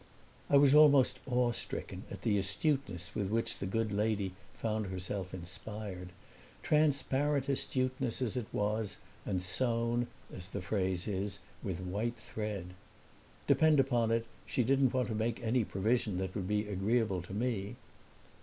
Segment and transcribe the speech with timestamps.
[0.49, 6.09] I was almost awestricken at the astuteness with which the good lady found herself inspired,
[6.63, 12.73] transparent astuteness as it was and sewn, as the phrase is, with white thread.
[13.45, 17.33] "Depend upon it she didn't want to make any provision that would be agreeable to
[17.35, 17.75] me."